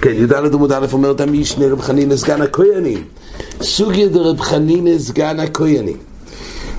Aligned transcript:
כן, 0.00 0.10
י"ד 0.10 0.32
עמוד 0.32 0.72
א' 0.72 0.86
אומרת 0.92 1.20
המשנה 1.20 1.66
רב 1.66 1.80
חנינא 1.80 2.16
סגן 2.16 2.42
הכהנים. 2.42 3.04
סוגיה 3.62 4.08
דרב 4.08 4.40
חנינא 4.40 4.98
סגן 4.98 5.40
הכהנים. 5.40 5.96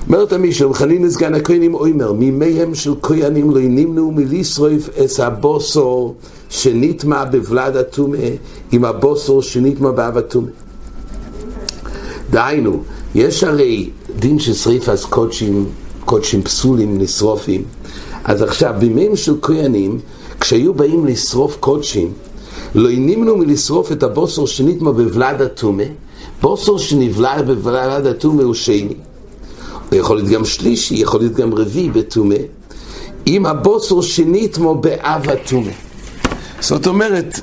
אומרת 0.06 0.32
המשנה 0.32 0.66
רב 0.66 0.72
חנינא 0.72 1.10
סגן 1.10 1.34
הכהנים 1.34 1.74
אומר 1.74 2.12
מימיהם 2.12 2.74
של 2.74 2.94
כהנים 3.02 3.50
לא 3.50 3.60
נמנו 3.60 4.10
מלשרוף 4.10 4.88
את 4.88 5.20
הבוסור 5.20 6.16
שנטמע 6.48 7.24
בבלד 7.24 7.76
הטומא 7.76 8.18
עם 8.72 8.84
הבוסור 8.84 9.42
שנטמע 9.42 9.90
באב 9.90 10.16
הטומא 10.18 10.48
דהיינו, 12.30 12.82
יש 13.14 13.44
הרי 13.44 13.90
דין 14.18 14.38
של 14.38 14.54
שריפת 14.54 14.98
קודשים, 15.10 15.66
קודשים 16.10 16.42
פסולים, 16.42 16.98
נשרופים 16.98 17.64
אז 18.24 18.42
עכשיו, 18.42 18.74
בימים 18.78 19.16
של 19.16 19.34
כהנים, 19.42 20.00
כשהיו 20.40 20.74
באים 20.74 21.06
לשרוף 21.06 21.56
קודשים 21.60 22.12
לא 22.74 22.90
נמנו 22.92 23.36
מלשרוף 23.36 23.92
את 23.92 24.02
הבוסר 24.02 24.46
שנטמע 24.46 24.90
בבלד 24.90 25.42
הטומא, 25.42 25.84
בוסר 26.42 26.78
שנבלע 26.78 27.42
בבלד 27.42 28.06
הטומא 28.06 28.42
הוא 28.42 28.54
שני. 28.54 28.94
הוא 29.90 29.98
יכול 29.98 30.16
להיות 30.16 30.28
גם 30.28 30.44
שלישי, 30.44 30.94
יכול 30.94 31.20
להיות 31.20 31.34
גם 31.34 31.54
רביעי 31.54 31.90
בטומא, 31.90 32.36
אם 33.26 33.46
הבוסר 33.46 34.00
שנטמע 34.00 34.72
באב 34.72 35.28
הטומא. 35.28 35.72
זאת 36.60 36.86
אומרת, 36.86 37.40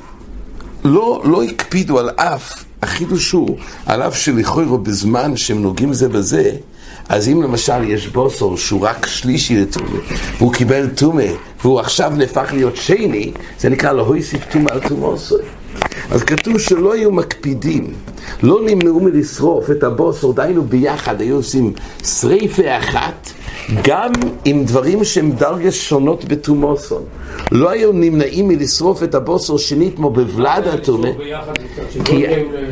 לא, 0.84 1.22
לא 1.24 1.42
הקפידו 1.42 1.98
על 1.98 2.10
אף, 2.10 2.64
החידוש 2.82 3.30
הוא, 3.30 3.56
על 3.86 4.02
אף 4.02 4.16
שלכאורה 4.16 4.78
בזמן 4.78 5.36
שהם 5.36 5.62
נוגעים 5.62 5.92
זה 5.92 6.08
בזה, 6.08 6.52
אז 7.08 7.28
אם 7.28 7.42
למשל 7.42 7.84
יש 7.84 8.08
בוסר 8.08 8.56
שהוא 8.56 8.80
רק 8.86 9.06
שלישי 9.06 9.60
לטומא, 9.60 9.98
והוא 10.38 10.52
קיבל 10.52 10.88
טומא, 10.88 11.24
והוא 11.62 11.80
עכשיו 11.80 12.12
נהפך 12.16 12.48
להיות 12.52 12.76
שני, 12.76 13.32
זה 13.58 13.68
נקרא 13.68 13.92
לא 13.92 14.02
הוסיף 14.02 14.44
טומא 14.52 14.70
על 14.70 14.80
טומאוסוי. 14.88 15.40
אז 16.10 16.22
כתוב 16.22 16.58
שלא 16.58 16.92
היו 16.92 17.12
מקפידים, 17.12 17.94
לא 18.42 18.60
נמנעו 18.66 19.00
מלשרוף 19.00 19.70
את 19.70 19.82
הבוסר, 19.82 20.32
דיינו 20.32 20.62
ביחד, 20.62 21.20
היו 21.20 21.36
עושים 21.36 21.72
שריפה 22.04 22.78
אחת, 22.78 23.30
גם 23.84 24.12
עם 24.44 24.64
דברים 24.64 25.04
שהם 25.04 25.32
דרגס 25.32 25.74
שונות 25.74 26.24
בתומוסון. 26.24 27.02
לא 27.52 27.70
היו 27.70 27.92
נמנעים 27.92 28.48
מלשרוף 28.48 29.02
את 29.02 29.14
הבוסר 29.14 29.56
שנית 29.56 29.96
כמו 29.96 30.10
בבלד 30.10 30.66
התומה, 30.66 31.08
כי, 32.04 32.24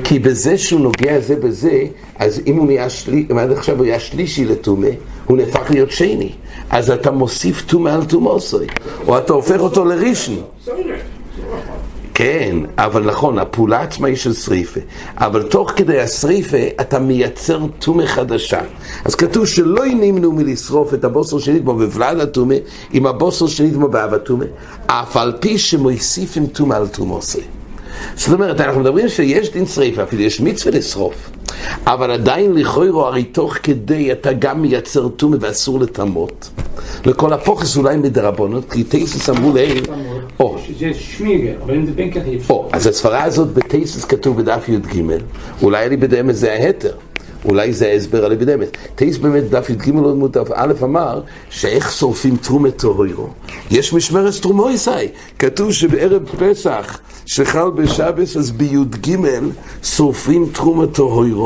כי 0.04 0.18
בזה 0.18 0.58
שהוא 0.58 0.80
נוגע 0.80 1.20
זה 1.20 1.36
בזה, 1.36 1.84
אז 2.18 2.40
אם 2.46 2.56
הוא 2.56 2.66
נהיה 2.66 2.90
שלישי, 2.90 3.26
אם 3.32 3.38
עד 3.38 3.52
עכשיו 3.52 3.76
הוא 3.76 3.84
היה 3.84 4.00
שלישי 4.00 4.44
לתומה, 4.44 4.86
הוא 5.26 5.36
נהפך 5.36 5.70
להיות 5.70 5.90
שני. 5.90 6.32
אז 6.70 6.90
אתה 6.90 7.10
מוסיף 7.10 7.62
תומה 7.66 7.94
על 7.94 8.04
תומוסוי, 8.04 8.66
או 9.08 9.18
אתה 9.18 9.32
הופך 9.32 9.60
אותו 9.60 9.84
לראשון. 9.84 10.42
כן, 12.18 12.56
אבל 12.78 13.02
נכון, 13.02 13.38
הפעולה 13.38 13.80
עצמה 13.80 14.08
היא 14.08 14.16
של 14.16 14.34
שריפה, 14.34 14.80
אבל 15.16 15.42
תוך 15.42 15.72
כדי 15.76 16.00
השריפה 16.00 16.56
אתה 16.80 16.98
מייצר 16.98 17.60
טומא 17.78 18.06
חדשה. 18.06 18.60
אז 19.04 19.14
כתוב 19.14 19.46
שלא 19.46 19.84
נמנעו 19.86 20.32
מלשרוף 20.32 20.94
את 20.94 21.04
הבוסר 21.04 21.38
שנטמא 21.38 21.72
בבלד 21.72 22.20
הטומא 22.20 22.54
עם 22.92 23.06
הבוסר 23.06 23.46
שנטמא 23.46 23.86
באב 23.86 24.14
הטומא, 24.14 24.44
אף 24.86 25.16
על 25.16 25.32
פי 25.40 25.58
שמוסיפים 25.58 26.46
טומא 26.46 26.74
על 26.74 26.88
טומאוסי. 26.88 27.42
זאת 28.14 28.32
אומרת, 28.32 28.60
אנחנו 28.60 28.80
מדברים 28.80 29.08
שיש 29.08 29.52
דין 29.52 29.66
שריפה, 29.66 30.02
אפילו 30.02 30.22
יש 30.22 30.40
מצווה 30.40 30.78
לשרוף, 30.78 31.30
אבל 31.86 32.10
עדיין 32.10 32.54
לכאורה, 32.54 33.08
הרי 33.08 33.24
תוך 33.24 33.54
כדי 33.62 34.12
אתה 34.12 34.32
גם 34.32 34.62
מייצר 34.62 35.08
טומא 35.08 35.36
ואסור 35.40 35.80
לטמות. 35.80 36.50
לכל 37.06 37.32
הפוכס 37.32 37.76
אולי 37.76 37.96
מדרבונות, 37.96 38.70
כי 38.70 38.84
טייסס 38.84 39.30
אמרו 39.30 39.52
להם, 39.54 39.82
או, 40.40 40.56
או, 42.50 42.68
אז 42.72 42.86
הסברה 42.86 43.22
הזאת 43.22 43.48
בטייסס 43.48 44.04
כתוב 44.04 44.36
בדף 44.36 44.68
י"ג, 44.68 45.02
אולי 45.62 45.86
אני 45.86 45.96
בדמת 45.96 46.36
זה 46.36 46.52
ההתר. 46.52 46.92
אולי 47.48 47.72
זה 47.72 47.86
ההסבר 47.86 48.24
על 48.24 48.32
אבידמת. 48.32 48.76
טייס 48.94 49.18
באמת 49.18 49.50
דף 49.50 49.70
י"ג 49.70 49.94
עוד 49.94 50.16
מודף 50.16 50.48
א' 50.54 50.72
אמר 50.82 51.20
שאיך 51.50 51.92
שורפים 51.92 52.36
תרומת 52.36 52.76
טהוירו. 52.76 53.28
יש 53.70 53.92
משמרת 53.92 54.34
תרומויסאי. 54.42 55.08
כתוב 55.38 55.72
שבערב 55.72 56.22
פסח 56.38 56.98
שחל 57.26 57.70
בשבס 57.70 58.36
אז 58.36 58.50
בי"ג 58.50 59.16
שורפים 59.82 60.46
תרומת 60.52 60.94
טהוירו. 60.94 61.45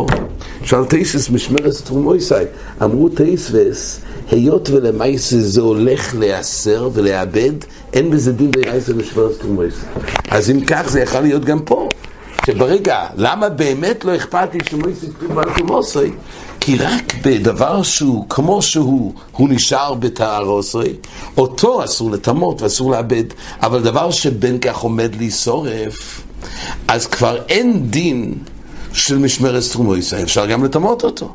שאל 0.65 0.85
טייסס 0.85 1.31
משמרת 1.31 1.75
תרומויסאי. 1.85 2.45
אמרו 2.83 3.09
טייסווס 3.09 4.01
היות 4.31 4.71
ולמעשה 4.71 5.41
זה 5.41 5.61
הולך 5.61 6.15
להיאסר 6.19 6.91
ולאבד, 6.93 7.53
אין 7.93 8.11
בזה 8.11 8.33
דין 8.33 8.51
דייסר 8.51 8.95
משמרת 8.95 9.41
תרומויסאי. 9.41 9.89
אז 10.31 10.51
אם 10.51 10.61
כך 10.67 10.89
זה 10.89 11.01
יכול 11.01 11.21
להיות 11.21 11.45
גם 11.45 11.59
פה. 11.59 11.89
שברגע, 12.47 13.07
למה 13.17 13.49
באמת 13.49 14.05
לא 14.05 14.17
אכפת 14.17 14.49
לי 14.55 14.61
שמויסי 14.71 15.07
על 15.37 15.45
תומוסי? 15.59 16.11
כי 16.61 16.77
רק 16.77 17.15
בדבר 17.25 17.83
שהוא 17.83 18.27
כמו 18.29 18.63
שהוא, 18.63 19.13
הוא 19.33 19.49
נשאר 19.49 19.95
בטהרוסי, 19.95 20.93
אותו 21.37 21.85
אסור 21.85 22.11
לטמות 22.11 22.63
ואסור 22.63 22.91
לאבד, 22.91 23.25
אבל 23.63 23.83
דבר 23.83 24.11
שבין 24.11 24.59
כך 24.59 24.79
עומד 24.79 25.15
להישורף, 25.15 26.23
אז 26.89 27.07
כבר 27.07 27.39
אין 27.49 27.91
דין 27.91 28.35
של 28.93 29.19
משמרת 29.19 29.63
סטרומויסי, 29.63 30.23
אפשר 30.23 30.47
גם 30.47 30.65
לטמות 30.65 31.05
אותו. 31.05 31.35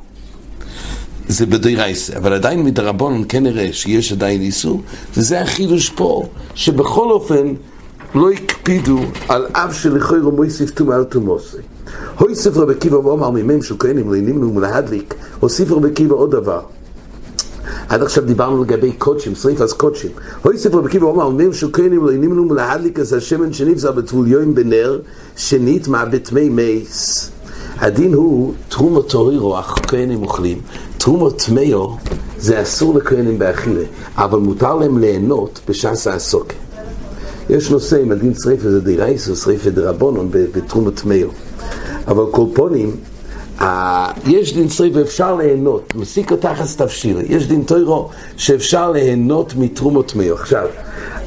זה 1.28 1.46
בדיירייסה, 1.46 2.18
אבל 2.18 2.34
עדיין 2.34 2.64
מדרבנון 2.64 3.24
כן 3.30 3.44
נראה 3.44 3.70
שיש 3.74 4.12
עדיין 4.12 4.42
איסור, 4.42 4.82
וזה 5.18 5.42
החידוש 5.42 5.90
פה, 5.90 6.24
שבכל 6.56 7.12
אופן 7.12 7.54
לא 8.16 8.32
הקפידו 8.32 9.00
על 9.28 9.46
אב 9.54 9.74
שלכוירו 9.74 10.32
מויסיף 10.32 10.72
תומא 10.72 10.94
על 10.94 11.04
תומוסי. 11.04 11.58
הויסיף 12.20 12.58
רבי 12.58 12.74
עקיבא 12.74 12.96
ואומר 12.96 13.30
מימים 13.30 13.64
של 13.64 13.76
כהנים 13.80 14.14
לענימנו 14.14 14.54
מלהדליק, 14.54 15.14
הוסיף 15.40 15.72
רבי 15.72 15.90
עקיבא 15.90 16.16
עוד 16.16 16.32
דבר. 16.32 16.62
עד 17.90 18.02
עכשיו 18.02 18.26
דיברנו 18.26 18.64
לגבי 18.64 18.92
קודשים, 18.92 19.36
שריפס 19.36 19.74
קודשים. 19.74 20.12
הויסיף 20.44 20.74
רבי 20.74 20.88
עקיבא 20.88 21.06
ואומר 21.06 21.30
מימים 21.30 21.54
של 21.54 21.68
כהנים 21.74 22.06
לענימנו 22.06 22.46
מלהדליק 22.46 23.00
אז 23.00 23.14
השמן 23.14 23.54
שנבזר 23.54 23.92
בטבוליון 23.92 24.56
בנר, 24.56 25.00
שנית 25.38 25.88
מה 25.88 26.06
בתמי 26.06 26.50
מייס. 26.50 27.32
הדין 27.80 28.13
הוא 28.13 28.53
תרומו 28.69 29.02
טורירו, 29.02 29.58
הכהנים 29.58 30.24
אוכלים. 30.24 30.59
תרומו 30.97 31.31
טמאו 31.31 31.97
זה 32.38 32.62
אסור 32.62 32.96
לכהנים 32.96 33.40
באכילה, 33.40 33.84
אבל 34.16 34.40
מותר 34.40 34.75
להם 34.75 34.97
ליהנות 34.97 35.59
בשעס 35.69 36.08
העסוקה. 36.08 36.56
יש 37.50 37.72
נושא 37.72 38.02
אם 38.03 38.12
הדין 38.12 38.34
שריפה 38.34 38.69
זה 38.69 38.81
דרייסו, 38.81 39.36
שריפה 39.36 39.69
דרבונון 39.69 40.30
בתרומת 40.31 41.00
טמאו. 41.00 41.28
אבל 42.08 42.24
קולפונים, 42.31 42.96
יש 44.25 44.53
דין 44.53 44.69
שריפה 44.69 45.00
ואפשר 45.00 45.36
ליהנות, 45.36 45.96
מסיק 45.96 46.31
אותך 46.31 46.62
תבשיל, 46.78 47.18
יש 47.24 47.47
דין 47.47 47.63
טוירו 47.63 48.09
שאפשר 48.38 48.92
ליהנות 48.92 49.56
מתרומות 49.56 50.12
טמאו. 50.12 50.34
עכשיו, 50.34 50.68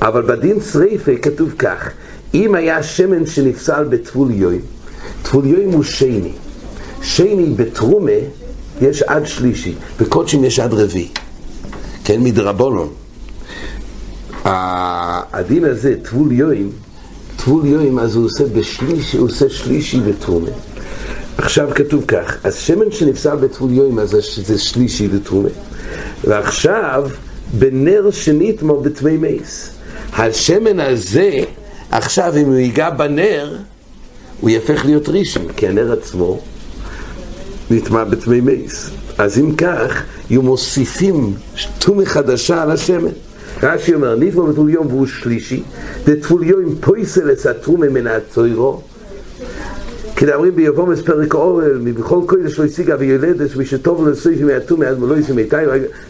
אבל 0.03 0.23
בדין 0.23 0.61
שריפה 0.61 1.17
כתוב 1.23 1.51
כך, 1.59 1.91
אם 2.35 2.55
היה 2.55 2.83
שמן 2.83 3.27
שנפסל 3.27 3.85
בטבול 3.85 4.31
יוים, 4.31 4.61
טבול 5.23 5.47
יוים 5.47 5.73
הוא 5.73 5.83
שני. 5.83 6.33
שני 7.03 7.53
בתרומה 7.57 8.11
יש 8.81 9.03
עד 9.03 9.27
שלישי, 9.27 9.75
בקודשים 10.01 10.45
יש 10.45 10.61
עד 10.61 10.75
רביעי. 10.75 11.09
כן, 12.05 12.21
מדרבונון. 12.21 12.89
הדין 14.45 15.65
הזה, 15.65 15.95
טבול 16.03 16.33
יוים, 16.33 16.71
טבול 17.37 17.67
יוים, 17.67 17.99
אז 17.99 18.17
הוא 18.17 18.25
עושה 18.25 18.45
בשלישי, 18.45 19.17
הוא 19.17 19.29
עושה 19.29 19.51
שלישי 19.51 20.01
בתרומה. 20.01 20.51
עכשיו 21.39 21.69
כתוב 21.75 22.05
כך, 22.09 22.37
אז 22.45 22.57
שמן 22.57 22.91
שנפסל 22.91 23.37
בטבול 23.37 23.73
יוים, 23.73 23.99
אז 23.99 24.17
זה 24.47 24.59
שלישי 24.59 25.09
בתרומה. 25.09 25.49
ועכשיו, 26.25 27.11
בנר 27.53 28.11
שנטמו 28.11 28.81
בתמי 28.81 29.17
מייס. 29.17 29.71
השמן 30.13 30.81
הזה, 30.81 31.31
עכשיו 31.91 32.37
אם 32.37 32.47
הוא 32.47 32.55
ייגע 32.55 32.91
בנר, 32.91 33.57
הוא 34.41 34.51
יהפך 34.51 34.85
להיות 34.85 35.09
ראשון, 35.09 35.45
כי 35.57 35.69
הנר 35.69 35.93
עצמו 35.93 36.41
נטמע 37.71 38.05
בתמי 38.05 38.41
מייס. 38.41 38.91
אז 39.19 39.39
אם 39.39 39.55
כך, 39.55 40.03
יהיו 40.31 40.43
מוסיפים 40.43 41.35
תומי 41.79 42.07
חדשה 42.07 42.63
על 42.63 42.71
השמן. 42.71 43.11
רש"י 43.63 43.95
אומר, 43.95 44.15
נטמע 44.15 44.43
בתבול 44.43 44.71
יום 44.71 44.87
והוא 44.87 45.07
שלישי, 45.07 45.63
דתבול 46.05 46.43
יום 46.43 46.75
פויסל 46.81 47.33
אסתרומה 47.33 47.89
מן 47.89 48.07
התוירו, 48.07 48.81
כדאמרים 50.17 50.57
ביבומס 50.57 51.01
פרק 51.01 51.35
אורל, 51.35 51.79
מבכל 51.83 52.21
קודש 52.27 52.59
לא 52.59 52.65
השיגה 52.65 52.97
ויולדת, 52.99 53.57
מי 53.57 53.67
שטוב 53.67 54.05
לו 54.05 54.11
לסויף 54.11 54.41
מהתום, 54.41 54.83
עד 54.83 54.99
מלא 54.99 55.19
יסי 55.19 55.33
מיתי, 55.33 55.57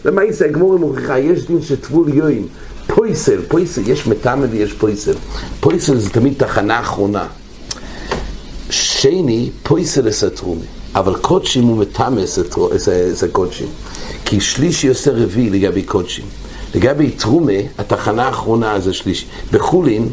למה 0.05 0.23
יסי 0.23 0.45
הגמור 0.45 0.79
מוכיחה, 0.79 1.19
יש 1.19 1.47
דין 1.47 1.61
שטבול 1.61 2.09
יוים, 2.13 2.47
פויסל, 2.87 3.41
פויסל, 3.47 3.81
יש 3.85 4.07
מטעם 4.07 4.43
ויש 4.51 4.73
פויסל, 4.73 5.13
פויסל 5.59 5.97
זה 5.97 6.09
תמיד 6.09 6.33
תחנה 6.37 6.79
אחרונה, 6.79 7.27
שני, 8.69 9.49
פויסל 9.63 10.09
אסתרומה, 10.09 10.61
אבל 10.95 11.15
קודשים 11.15 11.63
הוא 11.63 11.77
מטעם 11.77 12.17
אסת 12.17 12.55
קודשים, 13.31 13.67
כי 14.25 14.41
שלישי 14.41 14.87
עושה 14.87 15.11
רביעי 15.11 15.49
לגבי 15.49 15.83
קודשים, 15.83 16.25
לגבי 16.75 17.11
תרומה, 17.11 17.51
התחנה 17.77 18.23
האחרונה 18.23 18.79
זה 18.79 18.93
שלישי. 18.93 19.25
בחולין, 19.51 20.09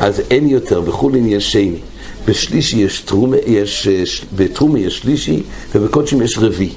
אז 0.00 0.22
אין 0.30 0.48
יותר, 0.48 0.80
בחולין 0.80 1.26
יש 1.26 1.52
שני. 1.52 1.78
בשלישי 2.26 2.76
יש 2.76 3.00
תרומה, 3.00 3.36
יש, 3.46 3.88
בתרומה 4.36 4.78
יש 4.78 4.98
שלישי, 4.98 5.42
ובקודשים 5.74 6.22
יש 6.22 6.38
רביעי. 6.38 6.72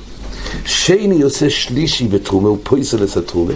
שני 0.65 1.21
עושה 1.21 1.49
שלישי 1.49 2.07
בתרומה, 2.07 2.49
הוא 2.49 2.57
פויסל 2.63 3.03
את 3.03 3.17
התרומה. 3.17 3.53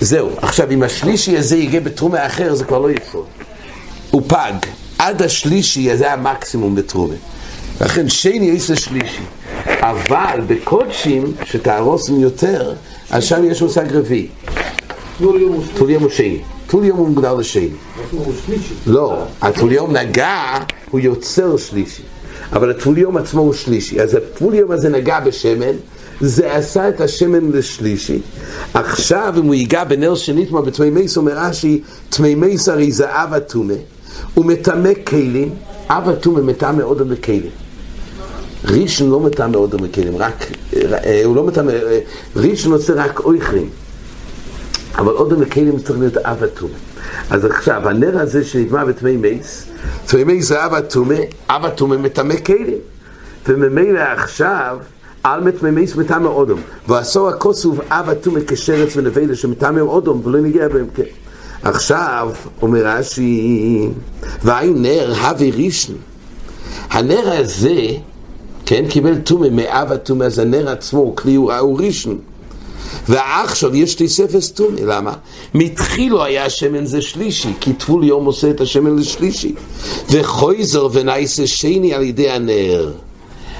זהו, 0.00 0.30
עכשיו 0.36 0.70
אם 0.70 0.82
השלישי 0.82 1.36
הזה 1.36 1.56
יגיע 1.56 1.80
בתרומה 1.80 2.26
אחר, 2.26 2.54
זה 2.54 2.64
כבר 2.64 2.78
לא 2.78 2.90
יפול. 2.90 3.22
הוא 4.10 4.22
פג. 4.26 4.52
עד 4.98 5.22
השלישי 5.22 5.96
זה 5.96 6.12
המקסימום 6.12 6.74
בתרומה. 6.74 7.14
לכן 7.80 8.08
שני 8.08 8.50
עושה 8.50 8.76
שלישי. 8.76 9.22
אבל 9.80 10.40
בקודשים, 10.46 11.32
שתהרוסים 11.44 12.20
יותר, 12.20 12.74
אז 13.10 13.24
שם 13.24 13.44
יש 13.44 13.62
מושג 13.62 13.92
רביעי. 13.92 14.28
טול 15.18 15.90
יום 15.90 16.02
הוא 16.02 16.10
שני. 16.10 16.40
טול 16.66 16.84
יום 16.84 16.98
הוא 16.98 17.08
מוגדר 17.08 17.34
לשני. 17.34 17.68
לא, 18.86 19.24
הטול 19.42 19.72
יום 19.72 19.96
נגע, 19.96 20.58
הוא 20.90 21.00
יוצר 21.00 21.56
שלישי. 21.56 22.02
אבל 22.52 22.70
הטול 22.70 22.98
יום 22.98 23.16
עצמו 23.16 23.40
הוא 23.40 23.52
שלישי. 23.52 24.00
אז 24.00 24.14
הטול 24.14 24.54
יום 24.54 24.70
הזה 24.70 24.88
נגע 24.88 25.20
בשמן, 25.20 25.74
זה 26.20 26.52
עשה 26.52 26.88
את 26.88 27.00
השמן 27.00 27.52
לשלישי. 27.52 28.18
עכשיו, 28.74 29.34
אם 29.38 29.44
הוא 29.44 29.54
ייגע 29.54 29.84
בנר 29.84 30.14
שנטמע 30.14 30.60
בתמי 30.60 30.90
מייס, 30.90 31.16
אומר 31.16 31.32
רש"י, 31.36 31.80
תמי 32.08 32.34
מייס 32.34 32.68
הרי 32.68 32.92
זה 32.92 33.06
אב 33.08 33.34
אטומה. 33.34 33.74
הוא 34.34 34.44
מטמא 34.44 34.90
כלים, 35.06 35.54
אב 35.88 36.08
אטומה 36.08 36.40
מטמא 36.40 36.82
עוד 36.82 37.08
בכלים. 37.08 37.50
ראשון 38.64 39.10
לא 39.10 39.20
מטמא 39.20 39.56
עוד 39.56 39.82
בכלים, 39.82 40.16
רק, 40.16 40.46
אה, 40.74 41.22
הוא 41.24 41.36
לא 41.36 41.44
מטמא, 41.44 41.70
אה, 41.70 41.98
ראשון 42.36 42.72
עושה 42.72 42.92
רק 42.94 43.20
אויכרים. 43.20 43.68
אבל 44.98 45.12
עוד 45.12 45.40
בכלים 45.40 45.78
צריך 45.78 45.98
להיות 45.98 46.16
אב 46.16 46.42
אטומה. 46.42 46.74
אז 47.30 47.44
עכשיו, 47.44 47.88
הנר 47.88 48.18
הזה 48.18 48.44
שנטמע 48.44 48.84
בתמי 48.84 49.16
מייס, 49.16 49.66
תמי 50.06 50.24
מייס 50.24 50.48
זה 50.48 50.66
אב 50.66 50.74
אטומה, 50.74 51.14
אב 51.50 51.64
אטומה 51.64 51.96
מטמא 51.96 52.36
כלים. 52.36 52.78
וממילא 53.48 54.00
עכשיו, 54.00 54.78
על 55.22 55.40
מתממיס 55.40 55.96
מטעמי 55.96 56.26
אודום, 56.26 56.60
ועשו 56.88 57.28
הכוסוב 57.28 57.80
אב 57.88 58.10
אטומי 58.10 58.40
כשרץ 58.46 58.96
ונבלה 58.96 59.34
שמטעמי 59.34 59.80
אודום, 59.80 60.20
ולא 60.24 60.40
נגיע 60.40 60.68
בהם 60.68 60.86
כן. 60.94 61.02
עכשיו, 61.62 62.30
אומר 62.62 62.86
רש"י, 62.86 63.88
והי 64.42 64.70
נר 64.70 65.14
הווי 65.20 65.50
רישן. 65.50 65.92
הנר 66.90 67.30
הזה, 67.32 67.86
כן, 68.66 68.84
קיבל 68.88 69.18
טומא 69.18 69.48
מאב 69.48 69.92
הטומא, 69.92 70.24
אז 70.24 70.38
הנר 70.38 70.68
עצמו 70.68 71.00
הוא 71.00 71.16
כלי 71.16 71.34
הוא 71.34 71.78
רישן. 71.78 72.16
ועכשיו 73.08 73.76
יש 73.76 73.94
תוספת 73.94 74.54
טומא, 74.54 74.80
למה? 74.80 75.12
מתחילו 75.54 76.24
היה 76.24 76.44
השמן 76.44 76.86
זה 76.86 77.02
שלישי, 77.02 77.52
כי 77.60 77.72
טבול 77.72 78.04
יום 78.04 78.24
עושה 78.24 78.50
את 78.50 78.60
השמן 78.60 78.96
לשלישי. 78.96 79.54
וחויזר 80.10 80.88
ונייסה 80.92 81.46
שני 81.46 81.94
על 81.94 82.02
ידי 82.02 82.30
הנר. 82.30 82.92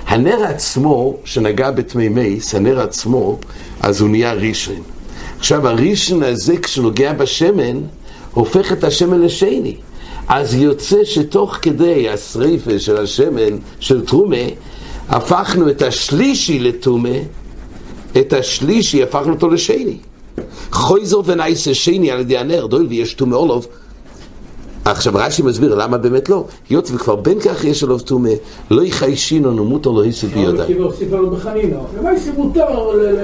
הנר 0.06 0.44
עצמו, 0.44 1.16
שנגע 1.24 1.70
בתמי 1.70 2.08
מייס, 2.08 2.54
הנר 2.54 2.80
עצמו, 2.80 3.38
אז 3.80 4.00
הוא 4.00 4.08
נהיה 4.08 4.32
רישן. 4.32 4.95
עכשיו 5.38 5.68
הרישן 5.68 6.22
הזה, 6.22 6.56
כשנוגע 6.56 7.12
בשמן, 7.12 7.80
הופך 8.34 8.72
את 8.72 8.84
השמן 8.84 9.20
לשני. 9.20 9.76
אז 10.28 10.54
יוצא 10.54 11.04
שתוך 11.04 11.58
כדי 11.62 12.08
השריפה 12.08 12.78
של 12.78 12.96
השמן, 12.96 13.58
של 13.80 14.06
טרומה, 14.06 14.36
הפכנו 15.08 15.70
את 15.70 15.82
השלישי 15.82 16.58
לטומא, 16.58 17.18
את 18.20 18.32
השלישי 18.32 19.02
הפכנו 19.02 19.32
אותו 19.32 19.48
לשני. 19.48 19.96
חויזר 20.72 21.20
ונייסה 21.24 21.74
שני 21.74 22.10
על 22.10 22.20
ידי 22.20 22.38
הנר, 22.38 22.66
דויל 22.66 22.86
ויש 22.86 23.14
טומא 23.14 23.36
אולוב, 23.36 23.66
עכשיו 24.90 25.12
רש"י 25.16 25.42
מסביר 25.42 25.74
למה 25.74 25.98
באמת 25.98 26.28
לא. 26.28 26.44
היות 26.68 26.90
וכבר 26.94 27.16
בין 27.16 27.40
כך 27.40 27.64
יש 27.64 27.82
עליו 27.82 27.98
טומא, 27.98 28.30
לא 28.70 28.82
יחיישינו 28.82 29.50
נמותו 29.50 29.96
לא 29.96 30.02
היסו 30.02 30.26
בידיים. 30.26 30.56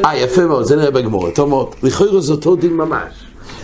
אה, 0.04 0.16
יפה 0.16 0.46
מאוד, 0.46 0.64
זה 0.64 0.76
נראה 0.76 0.90
בגמור, 0.90 1.30
טוב 1.30 1.48
מאוד. 1.48 1.68
לכאורה 1.82 2.20
זה 2.20 2.32
אותו 2.32 2.56
דין 2.56 2.72
ממש. 2.72 3.12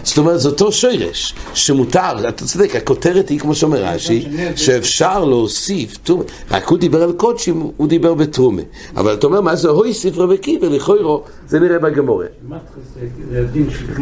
זאת 0.02 0.18
אומרת, 0.18 0.40
זה 0.40 0.48
אותו 0.48 0.72
שרש, 0.72 1.34
שמותר, 1.54 2.28
אתה 2.28 2.44
צודק, 2.44 2.76
הכותרת 2.76 3.28
היא, 3.28 3.40
כמו 3.40 3.54
שאומר 3.54 3.84
רש"י, 3.84 4.28
שאפשר 4.56 5.24
להוסיף 5.24 5.96
טומא. 5.96 6.22
רק 6.50 6.68
הוא 6.68 6.78
דיבר 6.78 7.02
על 7.02 7.12
קודשים, 7.12 7.70
הוא 7.76 7.88
דיבר 7.88 8.14
בטומא. 8.14 8.62
אבל 8.96 9.14
אתה 9.14 9.26
אומר, 9.26 9.40
מה 9.40 9.56
זה 9.56 9.68
הויסיף 9.68 10.18
רבי 10.18 10.38
קיבר, 10.38 10.68
לכאורה, 10.68 11.18
זה 11.48 11.60
נראה 11.60 11.78
בגמורה. 11.78 12.26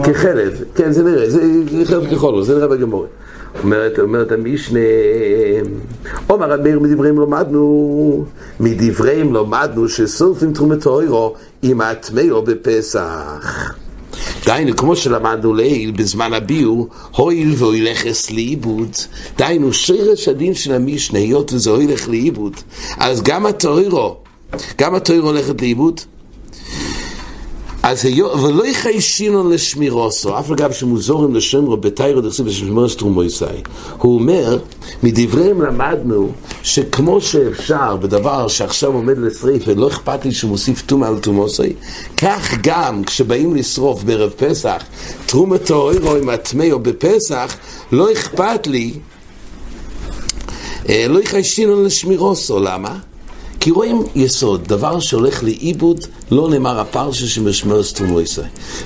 כחלב, 0.05 0.63
כן, 0.75 0.93
זה 0.93 1.05
נראה, 1.05 1.31
זה 1.31 1.41
חלב 1.85 2.11
כחולו, 2.11 2.45
זה 2.45 2.55
נראה 2.55 2.69
בגמורה. 2.69 3.07
אומרת, 3.63 3.99
אומרת 3.99 4.33
המשנה, 4.33 4.81
עומר 6.27 6.53
רב 6.53 6.61
מאיר 6.61 6.81
מדבריהם 6.81 7.17
לומדנו, 7.17 8.25
מדבריהם 8.61 9.33
לומדנו 9.33 9.89
שסופים 9.89 10.53
תרומת 10.53 10.87
אוירו 10.87 11.35
עם 11.63 11.81
הטמאו 11.81 12.43
בפסח. 12.43 13.75
דהיינו, 14.47 14.77
כמו 14.77 14.97
שלמדנו 14.97 15.55
לעיל 15.55 15.91
בזמן 15.91 16.33
הביאו, 16.33 16.89
הואיל 17.17 17.55
והולכס 17.57 18.31
לאיבוד, 18.31 18.91
דהיינו, 19.39 19.73
שרש 19.73 20.29
הדין 20.29 20.55
של 20.55 20.73
המשנה, 20.73 21.19
היות 21.19 21.53
וזה 21.53 21.71
הולך 21.71 22.09
לאיבוד, 22.09 22.55
אז 22.99 23.23
גם 23.23 23.47
הטוירו, 23.47 24.17
גם 24.79 24.95
הטוירו 24.95 25.29
הולכת 25.29 25.63
לאיבוד, 25.63 26.01
אז 27.89 28.07
ולא 28.43 28.67
יחיישינו 28.67 29.51
לשמירוסו, 29.51 30.39
אף 30.39 30.51
אגב 30.51 30.73
שמוזורים 30.73 31.35
לשמרו 31.35 31.77
בתיירו 31.77 32.21
דכסיב 32.21 32.47
בשמירוס 32.47 32.97
תרומויסאי. 32.97 33.63
הוא 33.99 34.15
אומר, 34.15 34.59
מדבריהם 35.03 35.63
למדנו 35.63 36.33
שכמו 36.63 37.21
שאפשר 37.21 37.97
בדבר 37.97 38.49
שעכשיו 38.49 38.93
עומד 38.93 39.19
לשריף 39.19 39.63
ולא 39.67 39.89
אכפת 39.89 40.25
לי 40.25 40.33
שמוסיף 40.33 40.83
תומה 40.83 41.09
על 41.09 41.19
תומוסי, 41.19 41.73
כך 42.17 42.55
גם 42.63 43.05
כשבאים 43.05 43.57
לשרוף 43.57 44.03
בערב 44.03 44.31
פסח, 44.37 44.85
תרומת 45.27 45.71
אוירו 45.71 46.17
עם 46.17 46.29
הטמאו 46.29 46.79
בפסח, 46.79 47.57
לא 47.93 48.13
אכפת 48.13 48.67
לי, 48.67 48.93
אה, 50.89 51.07
לא 51.09 51.21
יחיישינו 51.21 51.83
לשמירוסו, 51.83 52.59
למה? 52.59 52.99
כי 53.67 53.71
רואים 53.71 54.03
יסוד, 54.15 54.69
דבר 54.69 55.01
שהולך 55.01 55.45
לאיבוד, 55.45 56.01
לא 56.31 56.49
נאמר 56.51 56.81
הפרשה 56.81 57.27
שמשמר 57.27 57.83
סתומויסי. 57.83 58.41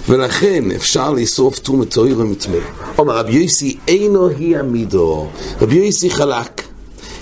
ולכן 0.09 0.71
אפשר 0.77 1.13
לשרוף 1.13 1.59
תרומת 1.59 1.91
תויר 1.91 2.19
ומטמא. 2.19 2.57
אומר 2.99 3.17
רבי 3.17 3.33
יוסי 3.33 3.77
אינו 3.89 4.29
היא 4.29 4.59
עמידו. 4.59 5.27
רבי 5.61 5.77
יוסי 5.77 6.11
חלק. 6.11 6.63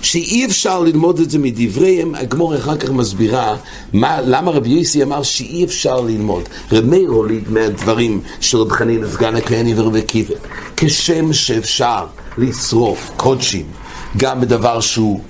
שאי 0.03 0.47
אפשר 0.47 0.81
ללמוד 0.81 1.21
את 1.21 1.31
זה 1.31 1.39
מדבריהם, 1.39 2.15
הגמור 2.15 2.57
אחר 2.57 2.77
כך 2.77 2.91
מסבירה 2.91 3.57
מה, 3.93 4.21
למה 4.21 4.51
רבי 4.51 4.69
יוסי 4.69 5.03
אמר 5.03 5.23
שאי 5.23 5.65
אפשר 5.65 6.01
ללמוד. 6.01 6.43
רב 6.73 6.85
מאיר 6.85 7.11
הוליד 7.11 7.51
מהדברים 7.51 8.21
של 8.41 8.59
רב 8.59 8.73
חנין 8.73 9.11
סגן 9.11 9.37
הכהני 9.37 9.75
ורבי 9.77 10.03
קיבל. 10.03 10.35
כשם 10.77 11.33
שאפשר 11.33 12.07
לשרוף 12.39 13.11
קודשים 13.17 13.67
גם 14.17 14.41
בדבר 14.41 14.81
שהוא 14.81 15.21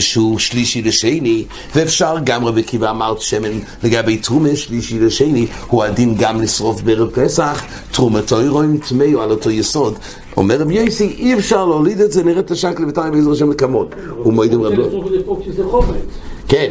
שהוא 0.00 0.38
שלישי 0.38 0.82
לשני, 0.82 1.44
ואפשר 1.74 2.16
גם 2.24 2.44
רבי 2.44 2.60
עקיבא 2.60 2.90
אמר 2.90 3.14
שמן 3.18 3.58
לגבי 3.82 4.16
תרומה 4.16 4.56
שלישי 4.56 4.98
לשני, 4.98 5.46
הוא 5.66 5.84
הדין 5.84 6.14
גם 6.18 6.40
לשרוף 6.40 6.80
בערב 6.82 7.10
פסח, 7.10 7.64
תרומתו 7.90 8.42
ירואים 8.42 8.78
טמאו 8.88 9.20
על 9.20 9.30
אותו 9.30 9.50
יסוד. 9.50 9.94
אומר 10.36 10.60
רבי 10.60 10.74
יוסי, 10.74 11.14
אי 11.18 11.34
אפשר 11.34 11.66
להוליד 11.66 12.00
את 12.00 12.12
זה, 12.12 12.24
נראה 12.24 12.40
את 12.40 12.50
השקל 12.50 12.84
ותראה 12.84 13.10
בעזר 13.10 13.30
השם 13.32 13.50
לקמות. 13.50 13.94
הוא 14.16 14.32
מועידים 14.32 14.62
רבי... 14.62 14.82
כן, 16.48 16.70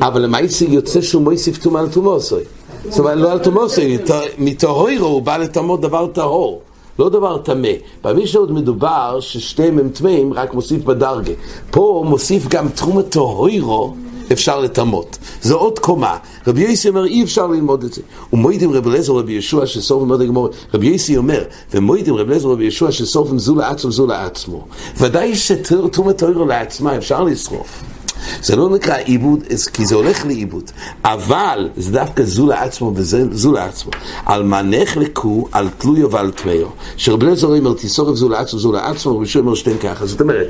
אבל 0.00 0.22
למעשה 0.22 0.64
יוצא 0.64 1.00
שהוא 1.00 1.22
מויסיף 1.22 1.58
טומאה 1.58 1.80
על 1.80 1.88
תומוסוי. 1.88 2.42
זאת 2.88 2.98
אומרת, 2.98 3.16
לא 3.18 3.32
על 3.32 3.38
תומוסוי, 3.38 3.98
מטהוירו 4.38 5.06
הוא 5.06 5.22
בא 5.22 5.36
לטמות 5.36 5.80
דבר 5.80 6.06
טהור. 6.06 6.62
לא 6.98 7.08
דבר 7.08 7.38
טמא. 7.38 7.68
במשנה 8.04 8.42
מדובר 8.48 9.20
ששתיהם 9.20 9.78
הם 9.78 9.88
טמאים, 9.88 10.32
רק 10.32 10.54
מוסיף 10.54 10.84
בדרגה. 10.84 11.32
פה 11.70 12.04
מוסיף 12.06 12.48
גם 12.48 12.68
תרומת 12.68 13.08
טהוירו, 13.08 13.94
אפשר 14.32 14.60
לטמות. 14.60 15.18
זו 15.42 15.58
עוד 15.58 15.78
קומה. 15.78 16.16
רבי 16.46 16.60
יוסי 16.60 16.88
אומר, 16.88 17.04
אי 17.04 17.22
אפשר 17.22 17.46
ללמוד 17.46 17.84
את 17.84 17.92
זה. 17.92 18.02
ומועידים 18.32 18.72
רבי 18.72 18.90
אליעזר 18.90 19.12
רבי 19.12 19.32
ישוע 19.32 19.66
שסוף 19.66 20.02
מאוד 20.02 20.20
הגמור. 20.20 20.48
רבי 20.74 20.86
יוסי 20.86 21.16
אומר, 21.16 21.44
ומועידים 21.74 22.14
רבי 22.14 22.28
אליעזר 22.28 22.48
רבי 22.48 22.64
ישוע 22.64 22.92
שסוף 22.92 23.28
זו 23.36 23.54
לעצמו 23.54 23.90
זו 23.90 24.06
לעצמו. 24.06 24.66
ודאי 24.98 25.36
שתרומת 25.36 26.16
טהוירו 26.16 26.44
לעצמה 26.44 26.96
אפשר 26.96 27.24
לשרוף. 27.24 27.93
זה 28.42 28.56
לא 28.56 28.70
נקרא 28.70 28.96
עיבוד, 28.96 29.40
כי 29.72 29.86
זה 29.86 29.94
הולך 29.94 30.26
לאיבוד. 30.26 30.70
אבל 31.04 31.68
זה 31.76 31.92
דווקא 31.92 32.24
זו 32.24 32.46
לעצמו 32.46 32.92
וזה 32.94 33.24
זו 33.32 33.52
לעצמו. 33.52 33.90
על 34.26 34.42
מנך 34.42 34.96
לקו, 34.96 35.48
על 35.52 35.68
תלויו 35.78 36.10
ועל 36.10 36.30
טמאו. 36.30 36.68
שרבי 36.96 37.26
אליעזר 37.26 37.46
אומר, 37.46 37.72
תיסורף 37.72 38.16
זו 38.16 38.28
לעצמו, 38.28 38.58
זו 38.58 38.72
לעצמו, 38.72 39.16
רבי 39.18 39.26
אומר 39.36 39.54
שתיהן 39.54 39.78
ככה. 39.78 40.06
זאת 40.06 40.20
אומרת, 40.20 40.46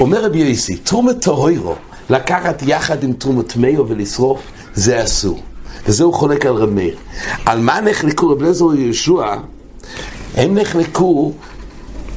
אומר 0.00 0.24
רבי 0.24 0.38
יוסי, 0.38 0.76
תרומת 0.76 1.20
טהוירו, 1.20 1.74
לקחת 2.10 2.62
יחד 2.66 3.04
עם 3.04 3.12
תרומת 3.12 3.52
טמאו 3.52 3.88
ולשרוף, 3.88 4.40
זה 4.74 5.04
אסור. 5.04 5.40
וזה 5.86 6.04
הוא 6.04 6.14
חולק 6.14 6.46
על 6.46 6.54
רב 6.54 6.70
מאיר. 6.70 6.96
על 7.46 7.60
מה 7.60 7.80
נחלקו 7.80 8.28
רבי 8.28 8.42
אליעזר 8.42 8.64
וישוע? 8.64 9.36
הם 10.36 10.58
נחלקו 10.58 11.32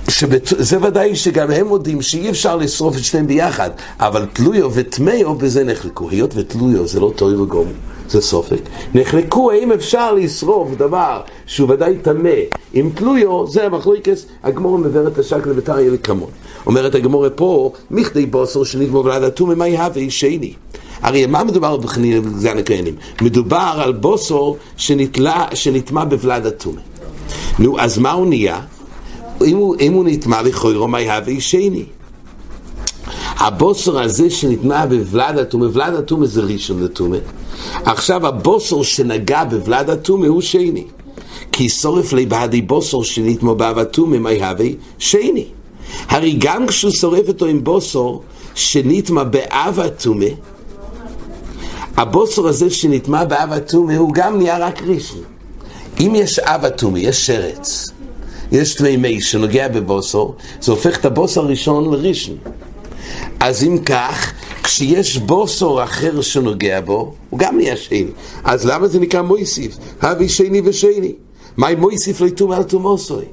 שזה 0.10 0.82
ודאי 0.82 1.16
שגם 1.16 1.52
הם 1.52 1.68
מודים 1.68 2.02
שאי 2.02 2.30
אפשר 2.30 2.56
לשרוף 2.56 2.98
את 2.98 3.04
שניהם 3.04 3.28
ביחד, 3.28 3.70
אבל 4.00 4.26
תלויו 4.34 4.70
וטמאו 4.74 5.36
בזה 5.36 5.64
נחלקו. 5.64 6.10
היות 6.10 6.32
ותלויו 6.36 6.88
זה 6.88 7.00
לא 7.00 7.12
טוי 7.16 7.36
וגום, 7.36 7.68
זה 8.10 8.22
סופק. 8.22 8.62
נחלקו 8.94 9.52
האם 9.52 9.72
אפשר 9.72 10.14
לשרוף 10.14 10.70
דבר 10.78 11.22
שהוא 11.46 11.70
ודאי 11.72 11.98
טמא 12.02 12.30
עם 12.74 12.90
תלויו, 12.90 13.48
זה 13.48 13.66
המחלוקס, 13.66 14.26
הגמור 14.44 14.78
מבארת 14.78 15.20
השק 15.20 15.48
לביתר 15.48 15.80
יהיה 15.80 15.98
כמון. 15.98 16.30
אומרת 16.66 16.96
הגמור 16.96 17.26
פה, 17.36 17.72
מכדי 17.92 18.26
בוסר 18.26 18.64
שנגמור 18.64 19.06
ולעד 19.06 19.24
אטומי, 19.24 19.56
מה 19.56 19.68
יהווה 19.68 20.02
אישני? 20.02 20.54
הרי 21.02 21.26
מה 21.26 21.44
מדובר 21.44 21.78
בזן 21.78 22.58
הכהנים? 22.58 22.96
מדובר 23.22 23.74
על 23.78 23.94
בוסור 23.94 24.58
שנטמע 25.54 26.04
בוולד 26.04 26.46
אטומי. 26.46 26.82
נו, 27.60 27.80
אז 27.80 27.98
מה 27.98 28.12
הוא 28.12 28.28
נהיה? 28.28 28.60
אם 29.46 29.58
הוא, 29.58 29.76
אם 29.80 29.94
הוא 29.94 30.06
נטמע 30.08 30.42
לכוירו, 30.42 30.88
מה 30.88 31.02
יהווה 31.02 31.40
שני? 31.40 31.86
הבוסר 33.38 34.00
הזה 34.00 34.30
שנטמע 34.30 34.86
בוולד 34.86 35.38
התומה, 35.38 35.66
ולד 35.74 35.94
התומה 35.94 36.26
זה 36.26 36.42
ראשון 36.42 36.84
לתומה. 36.84 37.18
עכשיו 37.86 38.28
הבוסר 38.28 38.84
שנגע 38.84 39.44
בוולד 39.44 39.90
התומה 39.90 40.28
הוא 40.28 40.42
שני. 40.42 40.84
כי 41.52 41.70
שורף 41.70 42.14
לי 42.14 42.26
בעדי 42.26 42.62
בוסר 42.62 43.04
שנטמע 43.04 43.54
באב 43.54 43.78
התומה, 43.78 44.20
מה 44.20 44.32
יהווה 44.32 44.68
שני. 45.00 45.46
הרי 46.08 46.36
גם 46.40 46.68
כשהוא 46.68 46.92
שורף 46.92 47.28
אותו 47.28 47.46
עם 47.46 47.64
בוסר 47.64 48.18
שנטמע 48.56 49.24
באב 49.24 49.80
התומה, 49.80 50.26
הבוסר 51.98 52.48
הזה 52.48 52.70
שנטמע 52.70 53.26
באב 53.26 53.52
התומה 53.52 53.98
הוא 53.98 54.14
גם 54.14 54.38
נהיה 54.38 54.58
רק 54.58 54.82
ראשון. 54.82 55.22
אם 56.00 56.14
יש 56.16 56.40
אב 56.40 56.66
התומה, 56.66 57.00
יש 57.00 57.26
שרץ. 57.26 57.90
יש 58.52 58.76
תמימי 58.76 59.22
שנוגע 59.22 59.68
בבוסור, 59.68 60.36
זה 60.62 60.72
הופך 60.72 61.00
את 61.00 61.06
הבוסור 61.06 61.44
הראשון 61.44 61.94
לראשון. 61.94 62.38
אז 63.40 63.64
אם 63.64 63.78
כך, 63.86 64.34
כשיש 64.64 65.18
בוסור 65.18 65.84
אחר 65.84 66.22
שנוגע 66.22 66.82
בו, 66.82 67.14
הוא 67.30 67.40
גם 67.40 67.58
נהיה 67.58 67.78
שני. 67.78 68.06
אז 68.44 68.66
למה 68.66 68.88
זה 68.88 69.00
נקרא 69.00 69.22
מויסיף? 69.22 69.78
הביא 70.02 70.28
שני 70.28 70.62
ושני. 70.66 71.14
מהי 71.58 71.76
מויסיף 71.76 72.22
לא 72.22 72.28
יתום 72.28 72.52
על 72.52 72.64
תומוסוי? 72.64 73.26